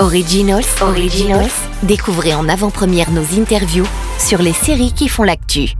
Originals, 0.00 0.64
Originals, 0.80 1.50
découvrez 1.82 2.32
en 2.32 2.48
avant-première 2.48 3.10
nos 3.10 3.38
interviews 3.38 3.86
sur 4.18 4.40
les 4.40 4.54
séries 4.54 4.94
qui 4.94 5.08
font 5.08 5.24
l'actu. 5.24 5.74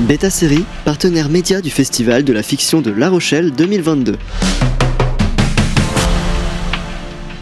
Beta 0.00 0.28
Série, 0.28 0.66
partenaire 0.84 1.30
média 1.30 1.62
du 1.62 1.70
Festival 1.70 2.24
de 2.24 2.34
la 2.34 2.42
fiction 2.42 2.82
de 2.82 2.90
La 2.90 3.08
Rochelle 3.08 3.52
2022. 3.52 4.18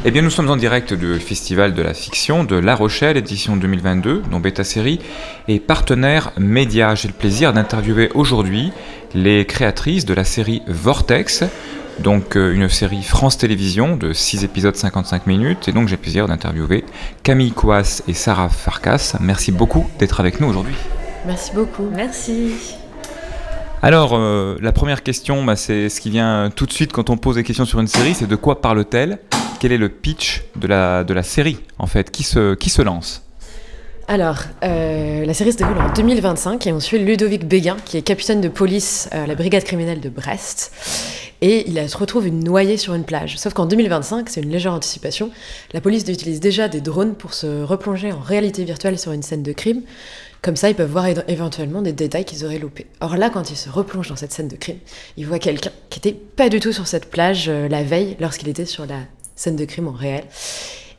Eh 0.04 0.11
bien, 0.12 0.22
nous 0.22 0.30
sommes 0.30 0.48
en 0.48 0.56
direct 0.56 0.95
du 0.95 1.19
Festival 1.19 1.74
de 1.74 1.83
la 1.83 1.93
fiction 1.93 2.45
de 2.45 2.54
La 2.54 2.77
Rochelle, 2.77 3.17
édition 3.17 3.57
2022, 3.57 4.23
dont 4.31 4.39
Beta 4.39 4.63
Série 4.63 5.01
est 5.49 5.59
partenaire 5.59 6.31
média. 6.39 6.95
J'ai 6.95 7.09
le 7.09 7.15
plaisir 7.15 7.53
d'interviewer 7.53 8.11
aujourd'hui 8.15 8.71
les 9.15 9.45
créatrices 9.45 10.04
de 10.04 10.15
la 10.15 10.25
série 10.25 10.63
Vortex, 10.69 11.43
donc 11.99 12.37
euh, 12.37 12.54
une 12.54 12.69
série 12.69 13.03
France 13.03 13.38
Télévisions 13.38 13.97
de 13.97 14.13
6 14.13 14.45
épisodes 14.45 14.77
55 14.77 15.27
minutes. 15.27 15.69
Et 15.69 15.72
donc 15.72 15.88
j'ai 15.88 15.97
le 15.97 16.02
plaisir 16.02 16.27
d'interviewer 16.27 16.85
Camille 17.23 17.53
Kouas 17.53 18.03
et 18.09 18.15
Sarah 18.15 18.49
Farkas. 18.49 19.15
Merci 19.21 19.53
beaucoup 19.53 19.89
d'être 19.99 20.21
avec 20.21 20.41
nous 20.41 20.49
aujourd'hui. 20.49 20.75
Merci 21.27 21.52
beaucoup. 21.55 21.89
Merci. 21.95 22.77
Alors, 23.83 24.13
euh, 24.15 24.57
la 24.61 24.71
première 24.71 25.02
question, 25.02 25.45
bah, 25.45 25.57
c'est 25.57 25.89
ce 25.89 26.01
qui 26.01 26.11
vient 26.11 26.51
tout 26.55 26.66
de 26.66 26.73
suite 26.73 26.93
quand 26.93 27.11
on 27.11 27.16
pose 27.16 27.35
des 27.35 27.43
questions 27.43 27.65
sur 27.65 27.80
une 27.80 27.89
série, 27.89 28.15
c'est 28.15 28.29
de 28.29 28.37
quoi 28.37 28.61
parle-t-elle? 28.61 29.19
Quel 29.59 29.73
est 29.73 29.79
le 29.79 29.88
pitch 29.88 30.45
de 30.57 30.69
la, 30.69 31.02
de 31.02 31.13
la 31.13 31.24
série, 31.24 31.59
en 31.79 31.87
fait? 31.87 32.11
Qui 32.13 32.23
se, 32.23 32.55
qui 32.55 32.71
se 32.71 32.80
lance? 32.83 33.24
Alors, 34.09 34.38
euh, 34.65 35.24
la 35.24 35.34
série 35.34 35.52
se 35.52 35.59
déroule 35.59 35.79
en 35.79 35.92
2025 35.92 36.66
et 36.66 36.73
on 36.73 36.80
suit 36.80 36.98
Ludovic 36.98 37.47
Béguin, 37.47 37.77
qui 37.84 37.97
est 37.97 38.02
capitaine 38.02 38.41
de 38.41 38.48
police 38.48 39.09
à 39.12 39.27
la 39.27 39.34
brigade 39.34 39.65
criminelle 39.65 40.01
de 40.01 40.09
Brest. 40.09 40.73
Et 41.41 41.69
il 41.69 41.88
se 41.88 41.97
retrouve 41.97 42.27
une 42.27 42.45
noyée 42.45 42.77
sur 42.77 42.95
une 42.95 43.05
plage. 43.05 43.38
Sauf 43.38 43.52
qu'en 43.52 43.66
2025, 43.66 44.29
c'est 44.29 44.43
une 44.43 44.51
légère 44.51 44.74
anticipation, 44.74 45.30
la 45.73 45.80
police 45.80 46.02
utilise 46.09 46.41
déjà 46.41 46.69
des 46.69 46.80
drones 46.80 47.15
pour 47.15 47.34
se 47.34 47.62
replonger 47.62 48.12
en 48.12 48.20
réalité 48.20 48.65
virtuelle 48.65 48.99
sur 48.99 49.12
une 49.12 49.23
scène 49.23 49.43
de 49.43 49.52
crime. 49.52 49.82
Comme 50.40 50.57
ça, 50.57 50.68
ils 50.68 50.74
peuvent 50.74 50.90
voir 50.90 51.07
éventuellement 51.29 51.82
des 51.82 51.93
détails 51.93 52.24
qu'ils 52.24 52.45
auraient 52.45 52.59
loupés. 52.59 52.87
Or 53.01 53.16
là, 53.16 53.30
quand 53.30 53.51
il 53.51 53.57
se 53.57 53.71
replonge 53.71 54.09
dans 54.09 54.16
cette 54.16 54.32
scène 54.32 54.49
de 54.49 54.57
crime, 54.57 54.79
il 55.16 55.27
voit 55.27 55.38
quelqu'un 55.38 55.71
qui 55.88 56.01
n'était 56.01 56.18
pas 56.18 56.49
du 56.49 56.59
tout 56.59 56.73
sur 56.73 56.88
cette 56.88 57.09
plage 57.09 57.49
euh, 57.49 57.68
la 57.68 57.84
veille 57.84 58.16
lorsqu'il 58.18 58.49
était 58.49 58.66
sur 58.66 58.84
la 58.84 58.99
scène 59.37 59.57
de 59.57 59.65
crime 59.65 59.88
en 59.88 59.93
réel. 59.93 60.24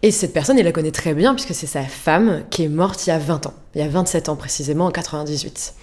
Et 0.03 0.11
cette 0.11 0.33
personne, 0.33 0.59
il 0.59 0.65
la 0.65 0.73
connaît 0.73 0.91
très 0.91 1.13
bien 1.13 1.33
puisque 1.33 1.55
c'est 1.55 1.65
sa 1.65 1.83
femme 1.83 2.43
qui 2.49 2.63
est 2.63 2.67
morte 2.67 3.07
il 3.07 3.09
y 3.09 3.13
a 3.13 3.17
20 3.17 3.47
ans, 3.47 3.53
il 3.73 3.79
y 3.79 3.83
a 3.83 3.87
27 3.87 4.27
ans 4.27 4.35
précisément, 4.35 4.87
en 4.87 4.91
98. 4.91 5.73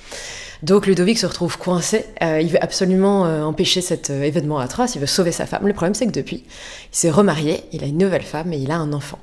Donc 0.62 0.86
Ludovic 0.86 1.18
se 1.18 1.24
retrouve 1.24 1.56
coincé, 1.56 2.04
euh, 2.22 2.38
il 2.38 2.50
veut 2.50 2.62
absolument 2.62 3.24
euh, 3.24 3.42
empêcher 3.44 3.80
cet 3.80 4.10
euh, 4.10 4.22
événement 4.22 4.58
atroce, 4.58 4.94
il 4.94 5.00
veut 5.00 5.06
sauver 5.06 5.32
sa 5.32 5.46
femme. 5.46 5.66
Le 5.66 5.72
problème 5.72 5.94
c'est 5.94 6.06
que 6.06 6.12
depuis, 6.12 6.44
il 6.44 6.96
s'est 6.96 7.10
remarié, 7.10 7.64
il 7.72 7.82
a 7.82 7.86
une 7.86 7.96
nouvelle 7.96 8.22
femme 8.22 8.52
et 8.52 8.58
il 8.58 8.70
a 8.70 8.76
un 8.76 8.92
enfant. 8.92 9.18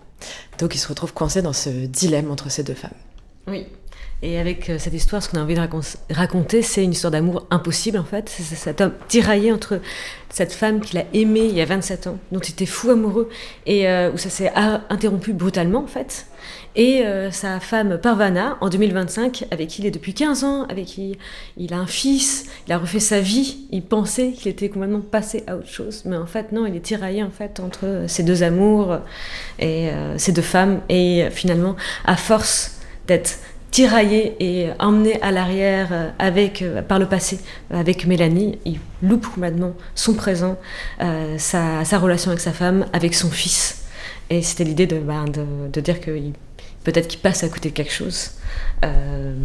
Donc 0.57 0.73
il 0.73 0.79
se 0.79 0.87
retrouve 0.87 1.13
coincé 1.13 1.43
dans 1.43 1.53
ce 1.53 1.69
dilemme 1.69 2.31
entre 2.31 2.49
ces 2.49 2.63
deux 2.63 2.73
femmes. 2.73 2.89
Oui, 3.45 3.67
et 4.23 4.39
avec 4.39 4.69
euh, 4.69 4.79
cette 4.79 4.93
histoire, 4.93 5.21
ce 5.21 5.29
qu'on 5.29 5.37
a 5.37 5.41
envie 5.41 5.53
de 5.53 5.61
raconter, 6.13 6.63
c'est 6.63 6.83
une 6.83 6.91
histoire 6.91 7.11
d'amour 7.11 7.45
impossible 7.51 7.99
en 7.99 8.03
fait. 8.03 8.27
C'est 8.29 8.55
cet 8.55 8.81
homme 8.81 8.93
tiraillé 9.07 9.51
entre 9.51 9.79
cette 10.29 10.53
femme 10.53 10.81
qu'il 10.81 10.97
a 10.97 11.05
aimée 11.13 11.45
il 11.45 11.55
y 11.55 11.61
a 11.61 11.65
27 11.65 12.07
ans, 12.07 12.17
dont 12.31 12.39
il 12.39 12.51
était 12.51 12.65
fou 12.65 12.89
amoureux, 12.89 13.29
et 13.67 13.87
euh, 13.87 14.11
où 14.11 14.17
ça 14.17 14.31
s'est 14.31 14.51
interrompu 14.89 15.33
brutalement 15.33 15.83
en 15.83 15.87
fait. 15.87 16.25
Et 16.75 17.05
euh, 17.05 17.29
sa 17.29 17.59
femme 17.59 17.99
Parvana, 17.99 18.57
en 18.61 18.69
2025, 18.69 19.45
avec 19.51 19.67
qui 19.67 19.81
il 19.83 19.85
est 19.85 19.91
depuis 19.91 20.15
15 20.15 20.43
ans, 20.43 20.63
avec 20.63 20.85
qui 20.85 21.17
il 21.55 21.73
a 21.73 21.77
un 21.77 21.87
fils, 21.87 22.47
il 22.65 22.73
a 22.73 22.79
refait 22.79 22.99
sa 22.99 23.19
vie, 23.19 23.67
il 23.71 23.83
pensait 23.83 24.31
qu'il 24.31 24.47
était 24.47 24.69
complètement 24.69 25.01
passé 25.01 25.43
à 25.45 25.57
autre 25.57 25.69
chose. 25.69 26.03
Mais 26.05 26.17
en 26.17 26.25
fait, 26.25 26.51
non, 26.51 26.65
il 26.65 26.75
est 26.75 26.81
tiraillé 26.81 27.21
en 27.21 27.31
fait 27.31 27.59
entre 27.59 28.05
ces 28.07 28.23
deux 28.23 28.41
amours 28.41 28.97
et 29.59 29.89
ces 30.17 30.31
deux 30.31 30.41
femmes. 30.41 30.81
Et 30.89 31.27
finalement, 31.31 31.75
à 32.05 32.15
force 32.15 32.79
d'être 33.07 33.39
tiraillé 33.77 34.35
et 34.39 34.69
emmené 34.79 35.21
à 35.21 35.29
l'arrière 35.29 35.89
euh, 35.91 36.09
avec 36.17 36.63
euh, 36.63 36.81
par 36.81 36.97
le 36.97 37.05
passé 37.05 37.39
avec 37.69 38.07
Mélanie. 38.07 38.57
Il 38.65 38.79
loupe 39.03 39.27
complètement 39.27 39.75
son 39.93 40.15
présent, 40.15 40.57
euh, 40.99 41.35
sa, 41.37 41.85
sa, 41.85 41.99
relation 41.99 42.31
avec 42.31 42.41
sa 42.41 42.53
femme, 42.53 42.87
avec 42.91 43.13
son 43.13 43.29
fils. 43.29 43.83
Et 44.31 44.41
c'était 44.41 44.63
l'idée 44.63 44.87
de, 44.87 44.97
ben, 44.97 45.25
de, 45.25 45.45
de, 45.71 45.79
dire 45.79 46.01
que 46.01 46.09
peut-être 46.85 47.07
qu'il 47.07 47.19
passe 47.19 47.43
à 47.43 47.49
côté 47.49 47.69
de 47.69 47.75
quelque 47.75 47.93
chose. 47.93 48.31
Euh, 48.83 49.35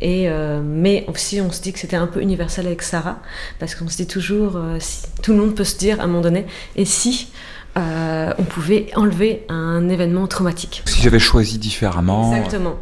et, 0.00 0.26
mais 0.64 1.04
aussi, 1.06 1.42
on 1.42 1.52
se 1.52 1.60
dit 1.60 1.74
que 1.74 1.78
c'était 1.78 1.96
un 1.96 2.06
peu 2.06 2.22
universel 2.22 2.66
avec 2.66 2.80
Sarah, 2.80 3.18
parce 3.58 3.74
qu'on 3.74 3.88
se 3.88 3.96
dit 3.98 4.06
toujours, 4.06 4.58
si, 4.78 5.02
tout 5.22 5.32
le 5.32 5.38
monde 5.38 5.54
peut 5.54 5.64
se 5.64 5.76
dire 5.76 6.00
à 6.00 6.04
un 6.04 6.06
moment 6.06 6.22
donné, 6.22 6.46
et 6.76 6.86
si 6.86 7.28
on 7.76 8.44
pouvait 8.48 8.86
enlever 8.96 9.44
un 9.48 9.88
événement 9.90 10.26
traumatique 10.26 10.82
Si 10.86 11.02
j'avais 11.02 11.20
choisi 11.20 11.58
différemment. 11.58 12.34
Exactement. 12.34 12.78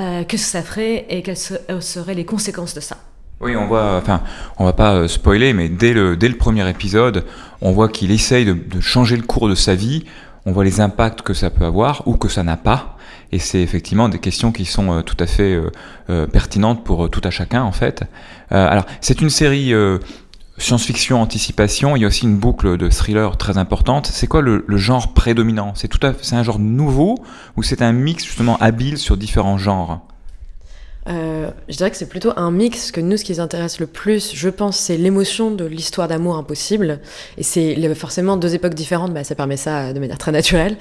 Euh, 0.00 0.24
que 0.24 0.38
ça 0.38 0.62
ferait 0.62 1.04
et 1.10 1.20
quelles 1.20 1.36
euh, 1.68 1.80
seraient 1.82 2.14
les 2.14 2.24
conséquences 2.24 2.72
de 2.72 2.80
ça. 2.80 2.96
Oui, 3.40 3.54
on 3.54 3.66
voit, 3.66 3.96
enfin, 3.96 4.22
on 4.56 4.64
va 4.64 4.72
pas 4.72 4.94
euh, 4.94 5.08
spoiler, 5.08 5.52
mais 5.52 5.68
dès 5.68 5.92
le, 5.92 6.16
dès 6.16 6.28
le 6.28 6.38
premier 6.38 6.66
épisode, 6.70 7.26
on 7.60 7.72
voit 7.72 7.90
qu'il 7.90 8.10
essaye 8.10 8.46
de, 8.46 8.80
changer 8.80 9.16
le 9.16 9.24
cours 9.24 9.50
de 9.50 9.54
sa 9.54 9.74
vie, 9.74 10.06
on 10.46 10.52
voit 10.52 10.64
les 10.64 10.80
impacts 10.80 11.20
que 11.20 11.34
ça 11.34 11.50
peut 11.50 11.66
avoir 11.66 12.08
ou 12.08 12.16
que 12.16 12.28
ça 12.28 12.42
n'a 12.42 12.56
pas, 12.56 12.96
et 13.30 13.38
c'est 13.38 13.60
effectivement 13.60 14.08
des 14.08 14.20
questions 14.20 14.52
qui 14.52 14.64
sont 14.64 15.02
tout 15.02 15.16
à 15.20 15.26
fait 15.26 15.60
pertinentes 16.32 16.82
pour 16.82 17.08
tout 17.10 17.20
à 17.22 17.30
chacun, 17.30 17.62
en 17.62 17.70
fait. 17.70 18.02
Alors, 18.50 18.86
c'est 19.00 19.20
une 19.20 19.30
série 19.30 19.72
science-fiction, 20.62 21.20
anticipation, 21.20 21.96
il 21.96 22.02
y 22.02 22.04
a 22.04 22.08
aussi 22.08 22.24
une 22.24 22.36
boucle 22.36 22.76
de 22.76 22.88
thriller 22.88 23.36
très 23.36 23.58
importante. 23.58 24.06
C'est 24.06 24.26
quoi 24.26 24.42
le, 24.42 24.64
genre 24.76 25.12
prédominant? 25.14 25.72
C'est 25.74 25.88
tout 25.88 26.04
à, 26.06 26.12
c'est 26.20 26.36
un 26.36 26.42
genre 26.42 26.58
nouveau 26.58 27.16
ou 27.56 27.62
c'est 27.62 27.82
un 27.82 27.92
mix 27.92 28.24
justement 28.24 28.56
habile 28.58 28.98
sur 28.98 29.16
différents 29.16 29.58
genres? 29.58 30.00
Euh, 31.08 31.50
je 31.68 31.76
dirais 31.76 31.90
que 31.90 31.96
c'est 31.96 32.08
plutôt 32.08 32.32
un 32.36 32.50
mix 32.50 32.92
que 32.92 33.00
nous, 33.00 33.16
ce 33.16 33.24
qui 33.24 33.32
nous 33.32 33.40
intéresse 33.40 33.80
le 33.80 33.86
plus, 33.86 34.32
je 34.34 34.48
pense, 34.48 34.76
c'est 34.76 34.96
l'émotion 34.96 35.50
de 35.50 35.64
l'histoire 35.64 36.08
d'amour 36.08 36.36
impossible. 36.36 37.00
Et 37.38 37.42
c'est 37.42 37.94
forcément 37.94 38.36
deux 38.36 38.54
époques 38.54 38.74
différentes, 38.74 39.14
bah, 39.14 39.24
ça 39.24 39.34
permet 39.34 39.56
ça 39.56 39.92
de 39.92 39.98
manière 39.98 40.18
très 40.18 40.32
naturelle. 40.32 40.76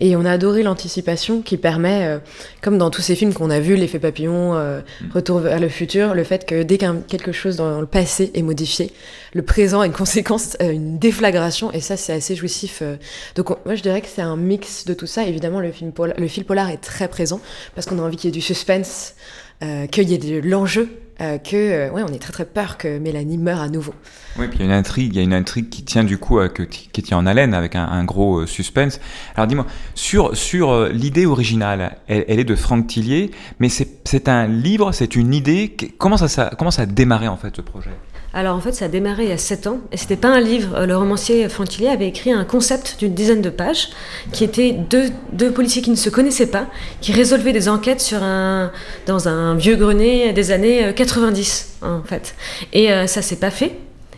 Et 0.00 0.16
on 0.16 0.24
a 0.24 0.30
adoré 0.30 0.62
l'anticipation 0.62 1.42
qui 1.42 1.56
permet, 1.56 2.06
euh, 2.06 2.18
comme 2.62 2.78
dans 2.78 2.90
tous 2.90 3.02
ces 3.02 3.16
films 3.16 3.34
qu'on 3.34 3.50
a 3.50 3.60
vus, 3.60 3.76
l'effet 3.76 3.98
papillon, 3.98 4.54
euh, 4.54 4.80
Retour 5.12 5.40
vers 5.40 5.60
le 5.60 5.68
futur, 5.68 6.14
le 6.14 6.24
fait 6.24 6.46
que 6.46 6.62
dès 6.62 6.78
qu'un 6.78 6.96
quelque 6.96 7.32
chose 7.32 7.56
dans 7.56 7.80
le 7.80 7.86
passé 7.86 8.30
est 8.34 8.42
modifié, 8.42 8.92
le 9.34 9.42
présent 9.42 9.80
a 9.80 9.86
une 9.86 9.92
conséquence, 9.92 10.56
euh, 10.62 10.70
une 10.70 10.98
déflagration, 10.98 11.72
et 11.72 11.80
ça, 11.80 11.96
c'est 11.96 12.12
assez 12.12 12.36
jouissif. 12.36 12.80
Euh. 12.82 12.96
Donc, 13.34 13.50
on, 13.50 13.56
moi, 13.64 13.74
je 13.74 13.82
dirais 13.82 14.00
que 14.00 14.06
c'est 14.06 14.22
un 14.22 14.36
mix 14.36 14.84
de 14.84 14.94
tout 14.94 15.06
ça. 15.06 15.24
Évidemment, 15.24 15.60
le, 15.60 15.72
film 15.72 15.92
polar, 15.92 16.16
le 16.18 16.28
fil 16.28 16.44
polar 16.44 16.70
est 16.70 16.78
très 16.78 17.08
présent 17.08 17.40
parce 17.74 17.86
qu'on 17.86 17.98
a 17.98 18.02
envie 18.02 18.16
qu'il 18.16 18.28
y 18.28 18.32
ait 18.32 18.32
du 18.32 18.40
suspense 18.40 19.14
euh, 19.16 19.43
qu'il 19.90 20.08
y 20.08 20.14
ait 20.14 20.18
de 20.18 20.46
l'enjeu, 20.46 20.88
euh, 21.20 21.38
que 21.38 21.54
euh, 21.54 21.90
ouais, 21.90 22.02
on 22.02 22.12
est 22.12 22.18
très 22.18 22.32
très 22.32 22.44
peur 22.44 22.76
que 22.76 22.98
Mélanie 22.98 23.38
meure 23.38 23.60
à 23.60 23.68
nouveau. 23.68 23.94
Oui, 24.36 24.48
puis 24.48 24.58
il 24.58 24.60
y 24.60 24.62
a 24.64 24.66
une 24.66 24.72
intrigue, 24.72 25.14
il 25.14 25.16
y 25.16 25.20
a 25.20 25.22
une 25.22 25.32
intrigue 25.32 25.68
qui 25.68 25.84
tient 25.84 26.02
du 26.02 26.18
coup, 26.18 26.40
que, 26.48 26.64
qui 26.64 27.02
tient 27.04 27.16
en 27.16 27.24
haleine 27.24 27.54
avec 27.54 27.76
un, 27.76 28.02
gros 28.02 28.46
suspense. 28.46 29.00
Alors 29.36 29.46
dis-moi, 29.46 29.66
sur 29.94 30.36
sur 30.36 30.88
l'idée 30.88 31.24
originale, 31.24 31.98
elle, 32.08 32.24
elle, 32.26 32.40
est 32.40 32.44
de 32.44 32.56
Franck 32.56 32.88
Tillier, 32.88 33.30
mais 33.60 33.68
c'est 33.68 34.28
un 34.28 34.48
livre, 34.48 34.90
c'est 34.90 35.14
une 35.14 35.32
idée. 35.32 35.76
Comment 35.98 36.16
ça, 36.16 36.26
ça 36.26 36.50
comment 36.58 36.72
ça 36.72 36.82
a 36.82 36.86
démarré 36.86 37.28
en 37.28 37.36
fait 37.36 37.54
ce 37.54 37.62
projet? 37.62 37.92
Alors 38.34 38.56
en 38.56 38.60
fait, 38.60 38.72
ça 38.72 38.86
a 38.86 38.88
démarré 38.88 39.24
il 39.24 39.28
y 39.28 39.32
a 39.32 39.38
7 39.38 39.68
ans, 39.68 39.78
et 39.92 39.96
c'était 39.96 40.16
pas 40.16 40.28
un 40.28 40.40
livre. 40.40 40.84
Le 40.86 40.96
romancier 40.96 41.48
Fantillier 41.48 41.88
avait 41.88 42.08
écrit 42.08 42.32
un 42.32 42.44
concept 42.44 42.96
d'une 42.98 43.14
dizaine 43.14 43.42
de 43.42 43.50
pages, 43.50 43.90
qui 44.32 44.42
était 44.42 44.72
deux, 44.72 45.10
deux, 45.32 45.52
policiers 45.52 45.82
qui 45.82 45.90
ne 45.90 45.96
se 45.96 46.10
connaissaient 46.10 46.48
pas, 46.48 46.66
qui 47.00 47.12
résolvaient 47.12 47.52
des 47.52 47.68
enquêtes 47.68 48.00
sur 48.00 48.22
un, 48.22 48.72
dans 49.06 49.28
un 49.28 49.54
vieux 49.54 49.76
grenier 49.76 50.32
des 50.32 50.50
années 50.50 50.92
90, 50.94 51.76
en 51.82 52.02
fait. 52.02 52.34
Et 52.72 52.92
euh, 52.92 53.06
ça 53.06 53.22
s'est 53.22 53.36
pas 53.36 53.50
fait. 53.50 53.76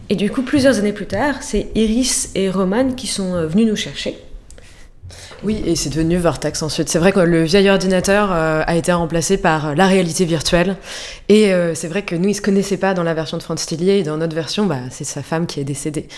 Et 0.08 0.14
du 0.14 0.30
coup, 0.30 0.42
plusieurs 0.42 0.78
années 0.78 0.92
plus 0.92 1.06
tard, 1.06 1.36
c'est 1.40 1.68
Iris 1.74 2.30
et 2.34 2.48
Roman 2.48 2.92
qui 2.92 3.06
sont 3.06 3.34
euh, 3.34 3.46
venus 3.46 3.66
nous 3.66 3.76
chercher. 3.76 4.16
Oui, 5.42 5.62
et 5.66 5.76
c'est 5.76 5.90
devenu 5.90 6.16
Vortex 6.16 6.62
ensuite. 6.62 6.88
C'est 6.88 6.98
vrai 6.98 7.12
que 7.12 7.20
le 7.20 7.44
vieil 7.44 7.68
ordinateur 7.68 8.32
euh, 8.32 8.62
a 8.66 8.76
été 8.76 8.92
remplacé 8.92 9.36
par 9.36 9.74
la 9.74 9.86
réalité 9.86 10.24
virtuelle. 10.24 10.76
Et 11.28 11.52
euh, 11.52 11.74
c'est 11.74 11.88
vrai 11.88 12.02
que 12.02 12.16
nous, 12.16 12.28
ils 12.28 12.34
se 12.34 12.42
connaissaient 12.42 12.78
pas 12.78 12.94
dans 12.94 13.02
la 13.02 13.14
version 13.14 13.36
de 13.36 13.42
Franz 13.42 13.66
Tillier. 13.66 13.98
Et 13.98 14.02
dans 14.02 14.16
notre 14.16 14.34
version, 14.34 14.66
bah, 14.66 14.80
c'est 14.90 15.04
sa 15.04 15.22
femme 15.22 15.46
qui 15.46 15.60
est 15.60 15.64
décédée. 15.64 16.08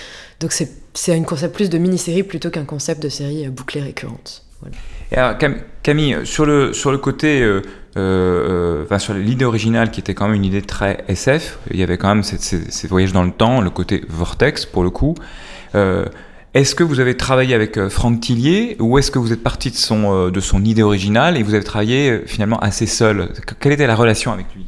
Donc 0.41 0.53
c'est 0.53 1.15
un 1.15 1.23
concept 1.23 1.55
plus 1.55 1.69
de 1.69 1.79
mini-série 1.79 2.23
plutôt 2.23 2.51
qu'un 2.51 2.65
concept 2.65 3.03
de 3.03 3.09
série 3.09 3.47
euh, 3.47 3.51
bouclée 3.51 3.81
récurrente. 3.81 4.45
Camille, 5.83 6.19
sur 6.25 6.45
le, 6.45 6.97
côté, 6.97 7.41
euh, 7.41 7.63
euh, 7.97 8.85
enfin, 8.85 8.99
sur 8.99 9.15
l'idée 9.15 9.45
originale 9.45 9.91
qui 9.91 10.01
était 10.01 10.15
quand 10.15 10.27
même 10.27 10.37
une 10.37 10.45
idée 10.45 10.63
très 10.63 11.05
SF, 11.09 11.59
il 11.71 11.79
y 11.79 11.83
avait 11.83 11.97
quand 11.97 12.09
même 12.09 12.23
ces, 12.23 12.89
voyages 12.89 13.13
dans 13.13 13.23
le 13.23 13.33
temps, 13.33 13.61
le 13.61 13.71
côté 13.71 14.05
vortex 14.09 14.67
pour 14.67 14.83
le 14.83 14.91
coup. 14.91 15.15
Euh, 15.75 16.05
est-ce 16.59 16.75
que 16.75 16.85
vous 16.85 17.01
avez 17.01 17.17
travaillé 17.17 17.55
avec 17.55 17.89
Franck 17.89 18.21
Tillier 18.21 18.77
ou 18.81 18.99
est-ce 18.99 19.11
que 19.11 19.19
vous 19.19 19.33
êtes 19.33 19.43
parti 19.43 19.71
de 19.71 19.77
son, 19.77 20.31
son 20.41 20.65
idée 20.65 20.83
originale 20.83 21.37
et 21.37 21.43
vous 21.43 21.55
avez 21.55 21.65
travaillé 21.65 22.23
finalement 22.27 22.59
assez 22.59 22.87
seul? 22.87 23.29
Quelle 23.61 23.73
était 23.73 23.87
la 23.87 23.97
relation 23.97 24.33
avec 24.33 24.47
lui? 24.55 24.67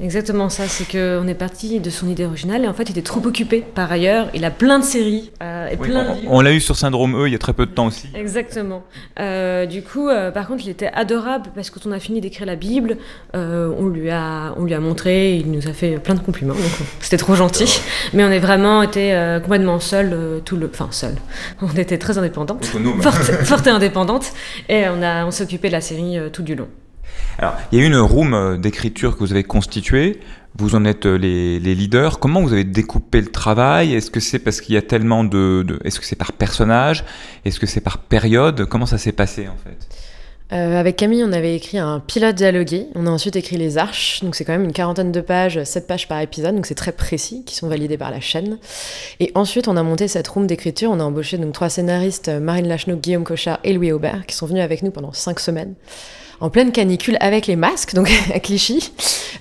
Exactement 0.00 0.48
ça, 0.48 0.66
c'est 0.66 0.84
qu'on 0.90 1.26
est 1.28 1.34
parti 1.34 1.80
de 1.80 1.90
son 1.90 2.08
idée 2.08 2.24
originale 2.24 2.64
et 2.64 2.68
en 2.68 2.74
fait 2.74 2.84
il 2.84 2.92
était 2.92 3.02
trop 3.02 3.24
occupé 3.26 3.60
par 3.74 3.90
ailleurs. 3.92 4.28
Il 4.34 4.44
a 4.44 4.50
plein 4.50 4.78
de 4.78 4.84
séries 4.84 5.30
euh, 5.42 5.68
et 5.68 5.76
plein 5.76 6.06
on, 6.06 6.14
de 6.14 6.20
livres. 6.20 6.32
on 6.32 6.40
l'a 6.40 6.52
eu 6.52 6.60
sur 6.60 6.76
Syndrome 6.76 7.14
E 7.14 7.28
il 7.28 7.32
y 7.32 7.34
a 7.34 7.38
très 7.38 7.52
peu 7.52 7.66
de 7.66 7.70
temps 7.70 7.86
aussi. 7.86 8.08
Exactement. 8.14 8.82
Euh, 9.18 9.66
du 9.66 9.82
coup, 9.82 10.08
euh, 10.08 10.30
par 10.30 10.46
contre, 10.46 10.62
il 10.64 10.70
était 10.70 10.90
adorable 10.92 11.50
parce 11.54 11.70
que 11.70 11.78
quand 11.78 11.88
on 11.88 11.92
a 11.92 11.98
fini 11.98 12.20
d'écrire 12.20 12.46
la 12.46 12.56
Bible, 12.56 12.96
euh, 13.34 13.72
on, 13.78 13.86
lui 13.86 14.10
a, 14.10 14.54
on 14.56 14.64
lui 14.64 14.74
a 14.74 14.80
montré, 14.80 15.36
il 15.36 15.50
nous 15.50 15.68
a 15.68 15.72
fait 15.72 15.98
plein 15.98 16.14
de 16.14 16.20
compliments, 16.20 16.54
donc 16.54 16.62
euh, 16.64 16.84
c'était 17.00 17.16
trop 17.18 17.34
gentil. 17.34 17.80
Mais 18.12 18.24
on 18.24 18.30
est 18.30 18.38
vraiment 18.38 18.82
été 18.82 19.14
euh, 19.14 19.40
complètement 19.40 19.80
seul 19.80 20.40
tout 20.44 20.56
le, 20.56 20.70
enfin 20.72 20.88
seul. 20.90 21.14
On 21.62 21.68
était 21.76 21.98
très 21.98 22.18
indépendante, 22.18 22.64
forte, 23.00 23.22
forte 23.44 23.66
et 23.66 23.70
indépendante, 23.70 24.32
et 24.68 24.84
on 24.88 25.02
a, 25.02 25.24
on 25.26 25.30
s'est 25.30 25.44
occupé 25.44 25.68
de 25.68 25.72
la 25.72 25.80
série 25.80 26.18
euh, 26.18 26.28
tout 26.30 26.42
du 26.42 26.54
long. 26.54 26.68
Alors, 27.38 27.54
il 27.72 27.78
y 27.78 27.82
a 27.82 27.84
eu 27.84 27.88
une 27.88 27.96
room 27.96 28.34
euh, 28.34 28.56
d'écriture 28.56 29.14
que 29.14 29.20
vous 29.20 29.32
avez 29.32 29.44
constituée. 29.44 30.20
Vous 30.58 30.74
en 30.74 30.84
êtes 30.84 31.06
euh, 31.06 31.16
les, 31.16 31.58
leaders. 31.58 32.18
Comment 32.18 32.42
vous 32.42 32.52
avez 32.52 32.64
découpé 32.64 33.20
le 33.20 33.28
travail? 33.28 33.94
Est-ce 33.94 34.10
que 34.10 34.20
c'est 34.20 34.38
parce 34.38 34.60
qu'il 34.60 34.74
y 34.74 34.78
a 34.78 34.82
tellement 34.82 35.24
de, 35.24 35.78
Est-ce 35.84 36.00
que 36.00 36.06
c'est 36.06 36.16
par 36.16 36.32
personnage? 36.32 37.04
Est-ce 37.44 37.58
que 37.60 37.66
c'est 37.66 37.80
par 37.80 37.98
période? 37.98 38.66
Comment 38.66 38.86
ça 38.86 38.98
s'est 38.98 39.12
passé 39.12 39.48
en 39.48 39.56
fait? 39.56 39.88
Euh, 40.52 40.80
avec 40.80 40.96
Camille, 40.96 41.22
on 41.22 41.32
avait 41.32 41.54
écrit 41.54 41.78
un 41.78 42.00
pilote 42.00 42.34
dialogué. 42.34 42.88
On 42.96 43.06
a 43.06 43.10
ensuite 43.10 43.36
écrit 43.36 43.56
les 43.56 43.78
arches. 43.78 44.20
Donc 44.22 44.34
c'est 44.34 44.44
quand 44.44 44.52
même 44.52 44.64
une 44.64 44.72
quarantaine 44.72 45.12
de 45.12 45.20
pages, 45.20 45.62
7 45.62 45.86
pages 45.86 46.08
par 46.08 46.20
épisode. 46.20 46.56
Donc 46.56 46.66
c'est 46.66 46.74
très 46.74 46.92
précis, 46.92 47.44
qui 47.46 47.54
sont 47.54 47.68
validés 47.68 47.96
par 47.96 48.10
la 48.10 48.20
chaîne. 48.20 48.58
Et 49.20 49.30
ensuite, 49.36 49.68
on 49.68 49.76
a 49.76 49.82
monté 49.82 50.08
cette 50.08 50.26
room 50.26 50.46
d'écriture. 50.48 50.90
On 50.90 50.98
a 50.98 51.04
embauché 51.04 51.38
donc 51.38 51.52
trois 51.52 51.68
scénaristes, 51.68 52.28
Marine 52.28 52.66
Lachenot, 52.66 52.96
Guillaume 52.96 53.24
Cochard 53.24 53.60
et 53.62 53.72
Louis 53.72 53.92
Aubert, 53.92 54.26
qui 54.26 54.34
sont 54.34 54.46
venus 54.46 54.62
avec 54.62 54.82
nous 54.82 54.90
pendant 54.90 55.12
5 55.12 55.38
semaines. 55.38 55.74
En 56.40 56.48
pleine 56.48 56.72
canicule 56.72 57.16
avec 57.20 57.46
les 57.46 57.56
masques, 57.56 57.94
donc 57.94 58.10
à 58.34 58.40
Clichy, 58.40 58.92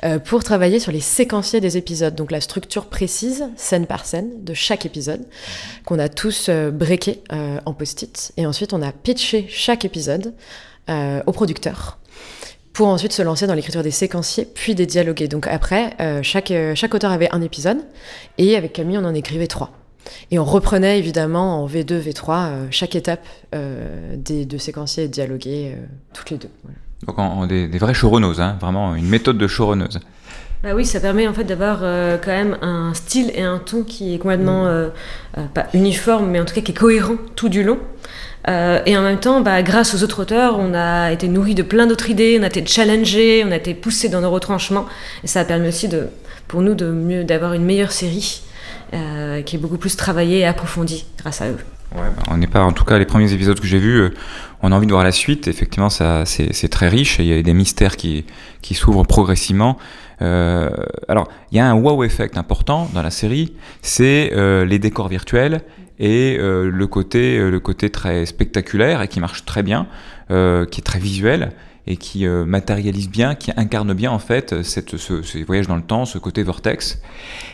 euh, 0.04 0.20
pour 0.20 0.44
travailler 0.44 0.80
sur 0.80 0.92
les 0.92 1.00
séquenciers 1.00 1.62
des 1.62 1.78
épisodes. 1.78 2.14
Donc 2.14 2.32
la 2.32 2.42
structure 2.42 2.88
précise, 2.88 3.48
scène 3.56 3.86
par 3.86 4.06
scène, 4.06 4.44
de 4.44 4.54
chaque 4.54 4.86
épisode, 4.86 5.26
qu'on 5.86 6.00
a 6.00 6.10
tous 6.10 6.48
euh, 6.50 6.72
breaké 6.72 7.24
euh, 7.32 7.60
en 7.66 7.74
post-it. 7.74 8.34
Et 8.38 8.46
ensuite, 8.46 8.74
on 8.74 8.82
a 8.82 8.92
pitché 8.92 9.46
chaque 9.50 9.86
épisode 9.86 10.34
euh, 10.90 11.22
au 11.26 11.32
producteur 11.32 12.00
pour 12.74 12.88
ensuite 12.88 13.14
se 13.14 13.22
lancer 13.22 13.48
dans 13.48 13.56
l'écriture 13.56 13.84
des 13.84 13.92
séquenciers, 13.92 14.46
puis 14.46 14.76
des 14.76 14.86
dialogués. 14.86 15.28
Donc 15.28 15.48
après, 15.48 15.98
chaque, 16.22 16.54
chaque 16.76 16.94
auteur 16.94 17.12
avait 17.12 17.28
un 17.34 17.42
épisode, 17.42 17.80
et 18.38 18.56
avec 18.56 18.72
Camille, 18.72 18.98
on 18.98 19.04
en 19.04 19.14
écrivait 19.14 19.48
trois. 19.48 19.74
Et 20.32 20.40
on 20.40 20.46
reprenait 20.46 21.00
évidemment 21.00 21.64
en 21.64 21.68
V2, 21.68 22.02
V3 22.02 22.30
euh, 22.30 22.68
chaque 22.72 22.96
étape 22.96 23.26
euh, 23.54 24.16
des 24.16 24.46
deux 24.46 24.58
séquenciers 24.58 25.08
dialogués, 25.08 25.76
toutes 26.14 26.30
les 26.30 26.38
deux. 26.38 26.50
Voilà. 26.64 26.78
Donc, 27.08 27.18
en, 27.20 27.26
en 27.26 27.48
des, 27.48 27.68
des 27.68 27.78
vraies 27.78 27.94
showrunneuses, 27.94 28.42
hein, 28.42 28.58
vraiment 28.60 28.96
une 28.96 29.08
méthode 29.08 29.38
de 29.38 29.48
showrunneuse. 29.48 30.00
Bah 30.62 30.72
oui, 30.76 30.86
ça 30.86 31.00
permet 31.00 31.26
en 31.26 31.34
fait 31.34 31.46
d'avoir 31.46 31.80
euh, 31.84 32.18
quand 32.22 32.32
même 32.32 32.58
un 32.62 32.94
style 32.94 33.32
et 33.34 33.44
un 33.44 33.60
ton 33.60 33.84
qui 33.84 34.14
est 34.14 34.18
complètement 34.18 34.68
euh, 34.68 34.90
euh, 35.38 35.46
pas 35.54 35.68
uniforme, 35.74 36.30
mais 36.30 36.40
en 36.42 36.44
tout 36.44 36.54
cas 36.54 36.60
qui 36.60 36.72
est 36.72 36.78
cohérent 36.78 37.16
tout 37.36 37.48
du 37.48 37.64
long. 37.64 37.80
Et 38.48 38.98
en 38.98 39.04
même 39.04 39.20
temps, 39.20 39.42
bah, 39.42 39.62
grâce 39.62 39.94
aux 39.94 40.04
autres 40.04 40.22
auteurs, 40.22 40.58
on 40.58 40.74
a 40.74 41.12
été 41.12 41.28
nourri 41.28 41.54
de 41.54 41.62
plein 41.62 41.86
d'autres 41.86 42.10
idées, 42.10 42.38
on 42.40 42.44
a 42.44 42.48
été 42.48 42.66
challengé, 42.66 43.44
on 43.46 43.52
a 43.52 43.58
été 43.58 43.76
poussé 43.76 44.10
dans 44.10 44.22
nos 44.22 44.32
retranchements, 44.32 44.88
et 45.24 45.28
ça 45.28 45.42
a 45.42 45.46
permis 45.46 45.68
aussi 45.68 45.88
de, 45.88 46.08
pour 46.48 46.62
nous 46.62 46.74
de 46.74 46.90
mieux 46.90 47.24
d'avoir 47.24 47.54
une 47.54 47.64
meilleure 47.64 47.92
série 47.92 48.42
qui 48.92 49.56
est 49.56 49.60
beaucoup 49.60 49.78
plus 49.78 49.96
travaillée 49.96 50.40
et 50.40 50.46
approfondie 50.48 51.06
grâce 51.20 51.44
à 51.44 51.50
eux. 51.50 51.60
Ouais, 51.96 52.02
bah, 52.16 52.24
on 52.30 52.38
n'est 52.38 52.48
pas, 52.48 52.62
en 52.62 52.72
tout 52.72 52.86
cas, 52.86 53.00
les 53.00 53.06
premiers 53.06 53.34
épisodes 53.34 53.60
que 53.60 53.68
j'ai 53.68 53.80
vus, 53.80 54.00
euh, 54.00 54.10
on 54.62 54.72
a 54.72 54.76
envie 54.76 54.86
de 54.86 54.92
voir 54.92 55.04
la 55.04 55.12
suite. 55.12 55.48
Effectivement, 55.48 55.90
ça, 55.90 56.26
c'est 56.26 56.70
très 56.70 56.88
riche 56.88 57.18
il 57.20 57.26
y 57.26 57.34
a 57.34 57.42
des 57.42 57.54
mystères 57.54 57.96
qui, 57.96 58.26
qui 58.62 58.76
s'ouvrent 58.76 59.04
progressivement. 59.04 59.78
Euh, 60.22 60.70
alors, 61.08 61.30
il 61.52 61.58
y 61.58 61.60
a 61.60 61.70
un 61.70 61.76
wow 61.76 62.04
effect 62.04 62.38
important 62.38 62.90
dans 62.94 63.02
la 63.02 63.12
série, 63.12 63.54
c'est 63.82 64.32
euh, 64.34 64.66
les 64.66 64.78
décors 64.78 65.08
virtuels 65.08 65.62
et 65.98 66.38
euh, 66.40 66.70
le 66.70 66.88
côté, 66.88 67.38
euh, 67.38 67.50
le 67.50 67.60
côté 67.60 67.90
très 67.90 68.26
spectaculaire 68.26 69.02
et 69.02 69.08
qui 69.08 69.20
marche 69.20 69.46
très 69.46 69.64
bien, 69.64 69.88
euh, 70.30 70.66
qui 70.66 70.82
est 70.82 70.84
très 70.84 71.00
visuel 71.00 71.54
et 71.88 71.98
qui 71.98 72.28
matérialise 72.28 73.10
bien, 73.10 73.34
qui 73.34 73.52
incarne 73.58 73.96
bien 73.96 74.12
en 74.12 74.20
fait 74.20 74.62
cette, 74.62 74.98
ce, 74.98 75.24
ces 75.24 75.42
voyages 75.42 75.68
dans 75.68 75.76
le 75.76 75.82
temps, 75.82 76.06
ce 76.06 76.20
côté 76.20 76.44
vortex. 76.44 77.02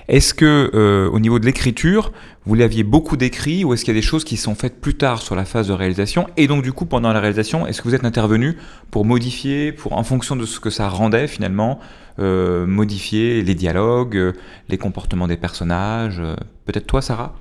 Est-ce 0.09 0.33
que 0.33 1.09
au 1.09 1.19
niveau 1.21 1.39
de 1.39 1.45
l'écriture, 1.45 2.11
vous 2.45 2.53
l'aviez 2.56 2.83
beaucoup 2.83 3.18
décrit 3.18 3.63
ou 3.63 3.74
est-ce 3.74 3.83
qu'il 3.83 3.94
y 3.94 3.97
a 3.97 4.00
des 4.00 4.06
choses 4.06 4.24
qui 4.24 4.38
sont 4.38 4.56
faites 4.56 4.80
plus 4.80 4.95
tard 4.95 5.21
sur 5.21 5.36
la 5.36 5.45
phase 5.45 5.68
de 5.68 5.74
réalisation 5.74 6.27
et 6.38 6.47
donc 6.47 6.63
du 6.63 6.74
coup 6.74 6.86
pendant 6.86 7.12
la 7.12 7.19
réalisation, 7.19 7.65
est-ce 7.65 7.81
que 7.81 7.88
vous 7.88 7.95
êtes 7.95 8.06
intervenu 8.06 8.57
pour 8.92 9.06
modifier, 9.06 9.71
pour 9.71 9.94
en 9.94 10.03
fonction 10.03 10.36
de 10.36 10.45
ce 10.45 10.59
que 10.59 10.69
ça 10.69 10.88
rendait 10.88 11.27
finalement, 11.27 11.80
euh, 12.19 12.65
modifier 12.65 13.42
les 13.42 13.56
dialogues, 13.56 14.18
euh, 14.18 14.33
les 14.69 14.77
comportements 14.77 15.27
des 15.27 15.38
personnages 15.38 16.19
euh, 16.19 16.36
Peut-être 16.65 16.88
toi, 16.88 17.01
Sarah? 17.01 17.36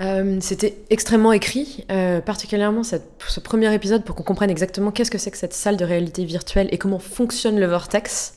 Euh, 0.00 0.36
C'était 0.40 0.76
extrêmement 0.90 1.32
écrit, 1.32 1.86
euh, 1.90 2.20
particulièrement 2.20 2.82
ce 2.82 3.40
premier 3.40 3.72
épisode 3.72 4.04
pour 4.04 4.14
qu'on 4.14 4.24
comprenne 4.24 4.50
exactement 4.50 4.90
qu'est-ce 4.90 5.10
que 5.10 5.16
c'est 5.16 5.30
que 5.30 5.38
cette 5.38 5.54
salle 5.54 5.78
de 5.78 5.84
réalité 5.86 6.24
virtuelle 6.26 6.68
et 6.70 6.76
comment 6.76 6.98
fonctionne 6.98 7.58
le 7.58 7.66
vortex. 7.66 8.34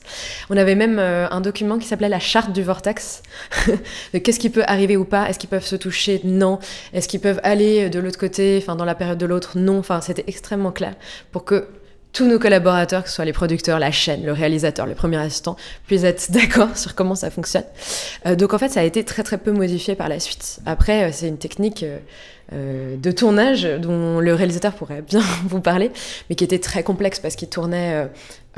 On 0.48 0.56
avait 0.56 0.74
même 0.74 0.98
euh, 0.98 1.28
un 1.30 1.42
document 1.42 1.78
qui 1.78 1.86
s'appelait 1.86 2.08
la 2.08 2.18
charte 2.18 2.52
du 2.52 2.62
vortex, 2.62 3.22
qu'est-ce 4.12 4.40
qui 4.40 4.48
peut 4.48 4.64
arriver 4.66 4.96
ou 4.96 5.04
pas, 5.04 5.28
est-ce 5.28 5.38
qu'ils 5.38 5.50
peuvent 5.50 5.66
se 5.66 5.76
toucher, 5.76 6.22
non, 6.24 6.60
est-ce 6.94 7.08
qu'ils 7.08 7.20
peuvent 7.20 7.40
aller 7.42 7.90
de 7.90 7.98
l'autre 7.98 8.18
côté, 8.18 8.58
enfin 8.62 8.74
dans 8.74 8.86
la 8.86 8.94
période 8.94 9.18
de 9.18 9.26
l'autre, 9.26 9.58
non, 9.58 9.78
enfin 9.78 10.00
c'était 10.00 10.24
extrêmement 10.28 10.72
clair 10.72 10.94
pour 11.30 11.44
que 11.44 11.68
tous 12.12 12.26
nos 12.26 12.38
collaborateurs, 12.38 13.02
que 13.04 13.08
ce 13.08 13.16
soit 13.16 13.24
les 13.24 13.32
producteurs, 13.32 13.78
la 13.78 13.90
chaîne, 13.90 14.24
le 14.24 14.32
réalisateur, 14.32 14.86
le 14.86 14.94
premier 14.94 15.16
assistant, 15.18 15.56
puissent 15.86 16.04
être 16.04 16.26
d'accord 16.30 16.76
sur 16.76 16.94
comment 16.94 17.14
ça 17.14 17.30
fonctionne. 17.30 17.64
Euh, 18.26 18.36
donc 18.36 18.54
en 18.54 18.58
fait, 18.58 18.68
ça 18.68 18.80
a 18.80 18.84
été 18.84 19.04
très 19.04 19.22
très 19.22 19.38
peu 19.38 19.52
modifié 19.52 19.94
par 19.94 20.08
la 20.08 20.20
suite. 20.20 20.60
Après, 20.66 21.04
euh, 21.04 21.10
c'est 21.12 21.28
une 21.28 21.38
technique 21.38 21.82
euh, 21.82 21.98
euh, 22.52 22.96
de 22.96 23.12
tournage 23.12 23.62
dont 23.62 24.18
le 24.18 24.34
réalisateur 24.34 24.72
pourrait 24.72 25.02
bien 25.02 25.22
vous 25.44 25.60
parler, 25.60 25.92
mais 26.28 26.34
qui 26.34 26.42
était 26.42 26.58
très 26.58 26.82
complexe 26.82 27.20
parce 27.20 27.36
qu'il 27.36 27.48
tournait 27.48 27.94
euh, 27.94 28.06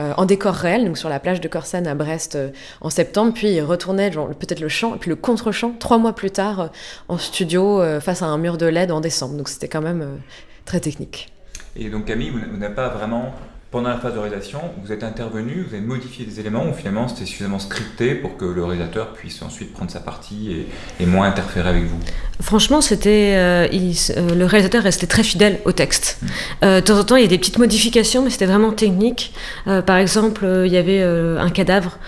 euh, 0.01 0.15
en 0.17 0.25
décor 0.25 0.55
réel, 0.55 0.87
donc 0.87 0.97
sur 0.97 1.11
la 1.11 1.21
plage 1.21 1.43
de 1.43 1.49
Corsen 1.49 1.87
à 1.87 1.95
Brest 1.95 2.39
en 2.81 2.89
septembre, 2.89 3.35
puis 3.35 3.51
il 3.51 3.61
retournait 3.61 4.11
peut-être 4.11 4.61
le 4.61 4.69
chant, 4.69 4.95
et 4.95 4.99
puis 4.99 5.11
le 5.11 5.17
contre-chant 5.17 5.75
trois 5.79 5.99
mois 5.99 6.15
plus 6.15 6.31
tard 6.31 6.71
en 7.09 7.19
studio 7.19 7.83
face 8.01 8.23
à 8.23 8.27
un 8.27 8.39
mur 8.39 8.57
de 8.57 8.65
LED 8.65 8.91
en 8.91 9.01
décembre. 9.01 9.37
Donc 9.37 9.51
c'était 9.51 9.69
quand 9.69 9.83
même 9.83 10.21
très 10.65 10.81
technique. 10.81 11.29
Et 11.77 11.89
donc 11.89 12.05
Camille, 12.05 12.31
vous 12.31 12.57
n'avez 12.57 12.75
pas 12.75 12.89
vraiment, 12.89 13.35
pendant 13.73 13.89
la 13.89 13.99
phase 13.99 14.13
de 14.13 14.19
réalisation, 14.19 14.61
vous 14.85 14.93
êtes 14.93 15.03
intervenu, 15.03 15.65
vous 15.67 15.75
avez 15.75 15.85
modifié 15.85 16.27
des 16.27 16.39
éléments 16.39 16.69
ou 16.69 16.75
finalement 16.75 17.09
c'était 17.09 17.25
suffisamment 17.25 17.59
scripté 17.59 18.15
pour 18.15 18.37
que 18.37 18.45
le 18.45 18.63
réalisateur 18.63 19.15
puisse 19.15 19.41
ensuite 19.41 19.73
prendre 19.73 19.91
sa 19.91 20.01
partie 20.01 20.53
et, 20.53 21.03
et 21.03 21.07
moins 21.07 21.27
interférer 21.27 21.71
avec 21.71 21.85
vous? 21.85 21.99
Franchement, 22.43 22.81
c'était 22.81 23.35
euh, 23.37 23.69
euh, 23.73 24.35
le 24.35 24.45
réalisateur 24.45 24.83
restait 24.83 25.07
très 25.07 25.23
fidèle 25.23 25.61
au 25.65 25.73
texte. 25.73 26.19
Euh, 26.65 26.81
de 26.81 26.85
temps 26.85 26.99
en 26.99 27.05
temps, 27.05 27.17
il 27.17 27.23
y 27.23 27.25
a 27.25 27.29
des 27.29 27.39
petites 27.39 27.59
modifications, 27.59 28.23
mais 28.23 28.31
c'était 28.31 28.47
vraiment 28.47 28.73
technique. 28.73 29.33
Par 29.65 29.97
exemple, 29.97 30.47
il 30.67 30.73
y 30.73 30.77
avait 30.77 31.03
un 31.03 31.49
cadavre 31.51 31.99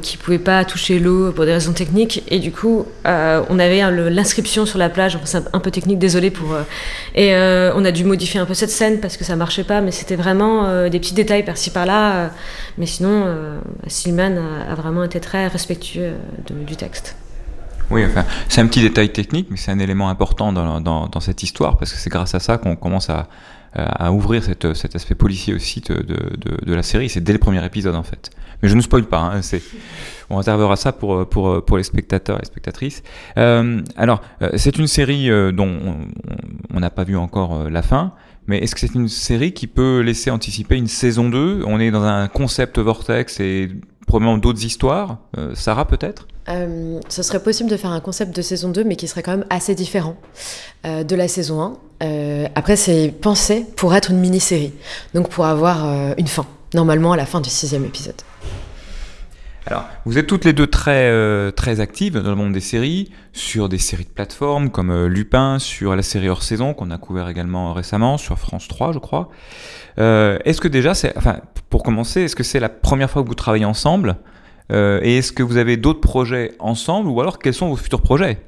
qui 0.00 0.16
pouvait 0.16 0.38
pas 0.38 0.64
toucher 0.64 0.98
l'eau 0.98 1.30
pour 1.32 1.44
des 1.44 1.52
raisons 1.52 1.72
techniques, 1.72 2.24
et 2.28 2.38
du 2.38 2.50
coup, 2.50 2.86
on 3.04 3.58
avait 3.58 3.80
hein, 3.80 3.90
l'inscription 3.90 4.66
sur 4.66 4.78
la 4.78 4.88
plage. 4.88 5.14
Enfin, 5.16 5.26
c'est 5.26 5.42
un 5.52 5.60
peu 5.60 5.70
technique, 5.70 5.98
désolé 5.98 6.30
pour. 6.30 6.56
et 7.14 7.34
on 7.34 7.84
a 7.84 7.90
dû 7.92 8.04
modifier 8.04 8.40
un 8.40 8.46
peu 8.46 8.54
cette 8.54 8.70
scène 8.70 9.00
parce 9.00 9.16
que 9.16 9.24
ça 9.24 9.36
marchait 9.36 9.64
pas, 9.64 9.80
mais 9.80 9.90
c'était 9.90 10.16
vraiment 10.16 10.88
des 10.88 11.00
petits 11.12 11.22
détails 11.22 11.44
par-ci 11.44 11.70
par-là. 11.70 12.14
euh, 12.14 12.28
mais 12.78 12.86
sinon, 12.86 13.24
euh, 13.26 13.60
Silman 13.86 14.38
a, 14.38 14.74
vraiment 14.74 15.04
été 15.04 15.20
très 15.20 15.46
respectueux 15.46 16.14
euh, 16.14 16.64
du 16.64 16.76
texte. 16.76 17.16
Oui, 17.90 18.04
enfin, 18.06 18.24
c'est 18.48 18.60
un 18.60 18.66
petit 18.66 18.80
détail 18.80 19.10
technique, 19.10 19.48
mais 19.50 19.58
c'est 19.58 19.70
un 19.70 19.78
élément 19.78 20.08
important 20.08 20.52
dans, 20.52 21.20
cette 21.20 21.42
histoire, 21.42 21.76
parce 21.76 21.92
que 21.92 21.98
c'est 21.98 22.08
grâce 22.08 22.34
à 22.34 22.40
ça 22.40 22.56
qu'on 22.56 22.76
commence 22.76 23.10
à, 23.10 23.28
ouvrir 24.10 24.42
cet 24.44 24.94
aspect 24.94 25.14
policier 25.14 25.54
aussi 25.54 25.80
de, 25.80 26.74
la 26.74 26.82
série. 26.82 27.10
C'est 27.10 27.20
dès 27.20 27.34
le 27.34 27.38
premier 27.38 27.62
épisode, 27.64 27.94
en 27.94 28.02
fait. 28.02 28.30
Mais 28.62 28.68
je 28.70 28.76
ne 28.76 28.80
spoil 28.80 29.04
pas, 29.04 29.18
hein, 29.18 29.40
on 30.30 30.36
réservera 30.36 30.76
ça 30.76 30.92
pour, 30.92 31.76
les 31.76 31.82
spectateurs 31.82 32.38
et 32.40 32.46
spectatrices. 32.46 33.02
Alors, 33.36 34.22
c'est 34.56 34.78
une 34.78 34.86
série 34.86 35.28
dont 35.52 36.06
on- 36.72 36.80
n'a 36.80 36.90
pas 36.90 37.04
vu 37.04 37.16
encore 37.16 37.68
la 37.68 37.82
fin, 37.82 38.12
mais 38.46 38.58
est-ce 38.58 38.74
que 38.74 38.80
c'est 38.80 38.94
une 38.94 39.08
série 39.08 39.52
qui 39.52 39.66
peut 39.66 40.00
laisser 40.00 40.30
anticiper 40.30 40.76
une 40.76 40.88
saison 40.88 41.28
2 41.28 41.62
On 41.66 41.78
est 41.80 41.90
dans 41.90 42.02
un 42.02 42.28
concept 42.28 42.78
vortex 42.78 43.40
et 43.40 43.68
probablement 44.06 44.38
d'autres 44.38 44.64
histoires. 44.64 45.18
Euh, 45.38 45.54
Sarah, 45.54 45.86
peut-être? 45.86 46.26
Euh, 46.48 47.00
ce 47.08 47.22
serait 47.22 47.42
possible 47.42 47.70
de 47.70 47.76
faire 47.76 47.90
un 47.90 48.00
concept 48.00 48.34
de 48.34 48.42
saison 48.42 48.70
2, 48.70 48.84
mais 48.84 48.96
qui 48.96 49.06
serait 49.06 49.22
quand 49.22 49.32
même 49.32 49.46
assez 49.50 49.74
différent 49.74 50.16
euh, 50.86 51.04
de 51.04 51.14
la 51.14 51.28
saison 51.28 51.62
1. 51.62 51.78
Euh, 52.02 52.48
après, 52.54 52.76
c'est 52.76 53.14
pensé 53.20 53.64
pour 53.76 53.94
être 53.94 54.10
une 54.10 54.18
mini-série, 54.18 54.72
donc 55.14 55.28
pour 55.28 55.46
avoir 55.46 56.14
une 56.18 56.26
fin, 56.26 56.46
normalement 56.74 57.12
à 57.12 57.16
la 57.16 57.26
fin 57.26 57.40
du 57.40 57.50
sixième 57.50 57.84
épisode. 57.84 58.20
Alors, 59.66 59.84
vous 60.04 60.18
êtes 60.18 60.26
toutes 60.26 60.44
les 60.44 60.52
deux 60.52 60.66
très, 60.66 61.08
euh, 61.08 61.52
très 61.52 61.78
actives 61.80 62.18
dans 62.18 62.30
le 62.30 62.34
monde 62.34 62.52
des 62.52 62.60
séries, 62.60 63.10
sur 63.32 63.68
des 63.68 63.78
séries 63.78 64.04
de 64.04 64.10
plateformes 64.10 64.70
comme 64.70 64.90
euh, 64.90 65.06
Lupin, 65.08 65.58
sur 65.60 65.94
la 65.94 66.02
série 66.02 66.28
hors 66.28 66.42
saison 66.42 66.74
qu'on 66.74 66.90
a 66.90 66.98
couvert 66.98 67.28
également 67.28 67.72
récemment, 67.72 68.18
sur 68.18 68.38
France 68.38 68.66
3, 68.66 68.92
je 68.92 68.98
crois. 68.98 69.28
Euh, 69.98 70.38
est-ce 70.44 70.60
que 70.60 70.68
déjà, 70.68 70.94
c'est, 70.94 71.16
enfin, 71.16 71.36
pour 71.70 71.84
commencer, 71.84 72.22
est-ce 72.22 72.34
que 72.34 72.42
c'est 72.42 72.60
la 72.60 72.68
première 72.68 73.08
fois 73.10 73.22
que 73.22 73.28
vous 73.28 73.34
travaillez 73.34 73.64
ensemble 73.64 74.16
Euh, 74.70 75.00
et 75.02 75.18
est-ce 75.18 75.32
que 75.32 75.42
vous 75.42 75.58
avez 75.58 75.76
d'autres 75.76 76.00
projets 76.00 76.52
ensemble 76.58 77.08
ou 77.08 77.20
alors 77.20 77.38
quels 77.38 77.52
sont 77.52 77.68
vos 77.68 77.76
futurs 77.76 78.00
projets? 78.00 78.38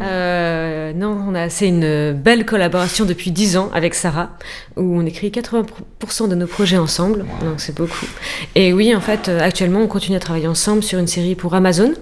Euh, 0.00 0.92
non, 0.92 1.18
on 1.28 1.34
a, 1.34 1.48
c'est 1.48 1.68
une 1.68 2.12
belle 2.12 2.46
collaboration 2.46 3.04
depuis 3.04 3.30
10 3.30 3.56
ans 3.56 3.70
avec 3.74 3.94
Sarah, 3.94 4.30
où 4.76 4.98
on 4.98 5.04
écrit 5.04 5.30
80% 5.30 6.28
de 6.28 6.34
nos 6.34 6.46
projets 6.46 6.78
ensemble, 6.78 7.24
donc 7.42 7.58
c'est 7.58 7.74
beaucoup. 7.74 8.06
Et 8.54 8.72
oui, 8.72 8.94
en 8.94 9.00
fait, 9.00 9.28
euh, 9.28 9.40
actuellement, 9.40 9.80
on 9.80 9.88
continue 9.88 10.16
à 10.16 10.20
travailler 10.20 10.48
ensemble 10.48 10.82
sur 10.82 10.98
une 10.98 11.06
série 11.06 11.34
pour 11.34 11.54
Amazon, 11.54 11.92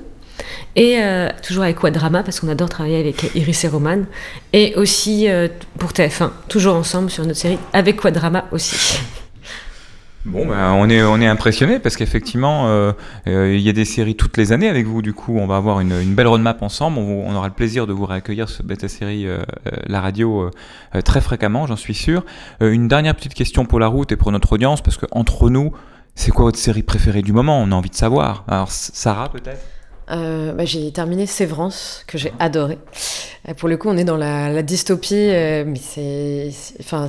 et 0.77 0.99
euh, 1.01 1.29
toujours 1.43 1.65
avec 1.65 1.77
Quadrama, 1.77 2.23
parce 2.23 2.41
qu'on 2.41 2.49
adore 2.49 2.69
travailler 2.69 3.01
avec 3.01 3.35
Iris 3.35 3.65
et 3.65 3.69
Roman, 3.69 4.03
et 4.53 4.75
aussi 4.77 5.29
euh, 5.29 5.49
pour 5.79 5.91
TF1, 5.91 6.31
toujours 6.49 6.77
ensemble 6.77 7.11
sur 7.11 7.25
notre 7.27 7.39
série 7.39 7.59
avec 7.73 7.97
Quadrama 7.97 8.47
aussi. 8.53 9.01
Bon, 10.27 10.47
ben, 10.47 10.73
on 10.73 10.91
est 10.91 11.03
on 11.03 11.19
est 11.19 11.27
impressionné 11.27 11.79
parce 11.79 11.97
qu'effectivement, 11.97 12.69
euh, 12.69 12.93
euh, 13.27 13.55
il 13.55 13.63
y 13.63 13.71
a 13.71 13.73
des 13.73 13.87
séries 13.87 14.17
toutes 14.17 14.37
les 14.37 14.53
années 14.53 14.69
avec 14.69 14.87
vous. 14.87 15.01
Du 15.01 15.15
coup, 15.15 15.39
on 15.39 15.47
va 15.47 15.57
avoir 15.57 15.81
une, 15.81 16.15
belle 16.15 16.27
roadmap 16.27 16.63
ensemble. 16.63 16.99
On, 16.99 17.35
aura 17.35 17.49
le 17.49 17.55
plaisir 17.55 17.87
de 17.87 17.95
vous 17.95 18.05
réaccueillir 18.05 18.49
sur 18.51 18.63
Beta 18.63 18.87
Série, 18.87 19.27
euh, 19.27 19.43
la 19.87 20.01
radio, 20.01 20.51
très 21.05 21.23
fréquemment, 21.23 21.67
j'en 21.67 21.77
suis 21.77 21.95
sûr. 21.95 22.25
Une 22.61 22.87
dernière 22.87 23.15
petite 23.15 23.35
question 23.35 23.65
pour 23.65 23.81
la 23.81 23.87
route 23.87 24.13
et 24.13 24.17
pour 24.17 24.31
notre 24.31 24.53
audience, 24.53 24.83
parce 24.83 24.99
que 24.99 25.07
entre 25.11 25.49
nous, 25.49 25.73
c'est 26.15 26.33
quoi 26.33 26.45
votre 26.45 26.59
série 26.59 26.83
préférée 26.83 27.23
du 27.23 27.33
moment? 27.33 27.59
On 27.63 27.73
a 27.73 27.75
envie 27.75 27.91
de 27.91 27.95
savoir. 27.95 28.45
Alors, 28.47 28.71
Sarah, 28.71 29.31
peut-être? 29.31 29.80
Euh, 30.11 30.53
bah, 30.53 30.65
j'ai 30.65 30.91
terminé 30.91 31.27
Sévrance, 31.27 32.05
que 32.07 32.19
j'ai 32.19 32.33
adoré. 32.39 32.79
Pour 33.57 33.69
le 33.69 33.77
coup, 33.77 33.89
on 33.89 33.97
est 33.97 34.05
dans 34.05 34.17
la, 34.17 34.51
la 34.51 34.63
dystopie, 34.63 35.15
euh, 35.15 35.65
mais 35.67 35.79
c'est, 35.81 36.51
enfin, 36.81 37.07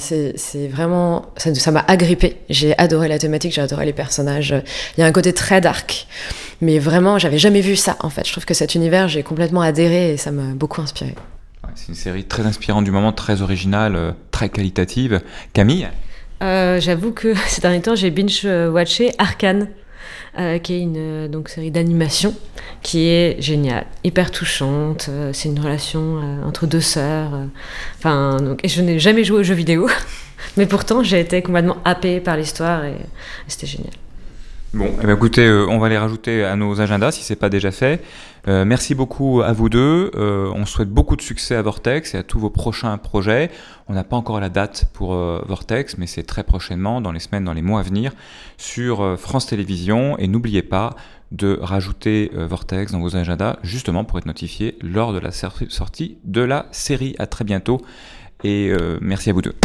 vraiment, 0.69 1.25
ça, 1.37 1.71
m'a 1.71 1.83
agrippé. 1.87 2.37
J'ai 2.49 2.77
adoré 2.77 3.07
la 3.07 3.19
thématique, 3.19 3.53
j'ai 3.53 3.61
adoré 3.61 3.85
les 3.85 3.93
personnages. 3.93 4.55
Il 4.97 5.01
y 5.01 5.03
a 5.03 5.07
un 5.07 5.11
côté 5.11 5.33
très 5.33 5.61
dark, 5.61 6.07
mais 6.61 6.79
vraiment, 6.79 7.19
j'avais 7.19 7.37
jamais 7.37 7.61
vu 7.61 7.75
ça. 7.75 7.97
En 7.99 8.09
fait, 8.09 8.25
je 8.25 8.31
trouve 8.31 8.45
que 8.45 8.53
cet 8.53 8.75
univers, 8.75 9.07
j'ai 9.07 9.23
complètement 9.23 9.61
adhéré 9.61 10.13
et 10.13 10.17
ça 10.17 10.31
m'a 10.31 10.53
beaucoup 10.53 10.81
inspiré. 10.81 11.15
Ouais, 11.63 11.71
C'est 11.75 11.89
une 11.89 11.95
série 11.95 12.23
très 12.23 12.45
inspirante 12.45 12.85
du 12.85 12.91
moment, 12.91 13.11
très 13.11 13.41
originale, 13.41 13.95
euh, 13.95 14.11
très 14.31 14.49
qualitative. 14.49 15.21
Camille? 15.53 15.89
Euh, 16.41 16.79
j'avoue 16.79 17.11
que 17.11 17.33
ces 17.47 17.61
derniers 17.61 17.81
temps, 17.81 17.95
j'ai 17.95 18.09
binge-watché 18.09 19.11
Arcane, 19.17 19.67
euh, 20.37 20.59
qui 20.59 20.73
est 20.73 20.79
une 20.79 20.95
euh, 20.97 21.27
donc, 21.27 21.49
série 21.49 21.71
d'animation 21.71 22.33
qui 22.81 23.07
est 23.07 23.41
géniale, 23.41 23.85
hyper 24.03 24.31
touchante. 24.31 25.07
euh, 25.09 25.31
c'est 25.33 25.49
une 25.49 25.59
relation 25.59 26.21
entre 26.45 26.67
deux 26.67 26.81
sœurs. 26.81 27.31
Enfin, 27.97 28.37
et 28.63 28.67
je 28.67 28.81
n'ai 28.81 28.99
jamais 28.99 29.23
joué 29.23 29.39
aux 29.39 29.43
jeux 29.43 29.53
vidéo, 29.53 29.89
mais 30.57 30.65
pourtant, 30.65 31.03
j'ai 31.03 31.19
été 31.19 31.41
complètement 31.41 31.77
happée 31.85 32.19
par 32.19 32.37
l'histoire 32.37 32.85
et, 32.85 32.91
et 32.91 32.95
c'était 33.47 33.67
génial. 33.67 33.93
Bon, 34.73 34.89
eh 35.01 35.05
ben 35.05 35.15
écoutez, 35.17 35.45
euh, 35.45 35.67
on 35.67 35.79
va 35.79 35.89
les 35.89 35.97
rajouter 35.97 36.45
à 36.45 36.55
nos 36.55 36.79
agendas 36.79 37.11
si 37.11 37.23
c'est 37.23 37.35
pas 37.35 37.49
déjà 37.49 37.71
fait. 37.71 38.01
Euh, 38.47 38.63
merci 38.63 38.95
beaucoup 38.95 39.41
à 39.41 39.51
vous 39.51 39.67
deux. 39.67 40.11
Euh, 40.15 40.49
on 40.55 40.65
souhaite 40.65 40.87
beaucoup 40.87 41.17
de 41.17 41.21
succès 41.21 41.55
à 41.55 41.61
Vortex 41.61 42.15
et 42.15 42.17
à 42.19 42.23
tous 42.23 42.39
vos 42.39 42.49
prochains 42.49 42.97
projets. 42.97 43.51
On 43.89 43.93
n'a 43.93 44.05
pas 44.05 44.15
encore 44.15 44.39
la 44.39 44.47
date 44.47 44.85
pour 44.93 45.13
Vortex, 45.13 45.97
mais 45.97 46.07
c'est 46.07 46.23
très 46.23 46.45
prochainement, 46.45 47.01
dans 47.01 47.11
les 47.11 47.19
semaines, 47.19 47.43
dans 47.43 47.51
les 47.51 47.61
mois 47.61 47.81
à 47.81 47.83
venir, 47.83 48.13
sur 48.55 49.19
France 49.19 49.47
Télévisions. 49.47 50.17
Et 50.19 50.29
n'oubliez 50.29 50.61
pas 50.61 50.95
de 51.33 51.59
rajouter 51.61 52.31
Vortex 52.33 52.93
dans 52.93 53.01
vos 53.01 53.17
agendas, 53.17 53.57
justement 53.63 54.05
pour 54.05 54.19
être 54.19 54.25
notifié 54.25 54.77
lors 54.81 55.11
de 55.11 55.19
la 55.19 55.31
sortie 55.31 56.17
de 56.23 56.41
la 56.41 56.67
série. 56.71 57.15
À 57.19 57.27
très 57.27 57.43
bientôt 57.43 57.81
et 58.45 58.71
merci 59.01 59.29
à 59.29 59.33
vous 59.33 59.41
deux. 59.41 59.55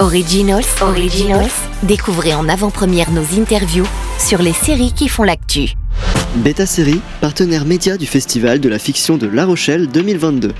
Originals, 0.00 0.64
Originals, 0.80 1.52
découvrez 1.84 2.34
en 2.34 2.48
avant-première 2.48 3.12
nos 3.12 3.38
interviews 3.38 3.86
sur 4.18 4.42
les 4.42 4.52
séries 4.52 4.92
qui 4.92 5.08
font 5.08 5.22
l'actu. 5.22 5.74
Beta 6.36 6.66
Série, 6.66 7.00
partenaire 7.20 7.64
média 7.64 7.96
du 7.96 8.06
Festival 8.06 8.58
de 8.58 8.68
la 8.68 8.80
fiction 8.80 9.16
de 9.16 9.28
La 9.28 9.44
Rochelle 9.44 9.86
2022. 9.86 10.52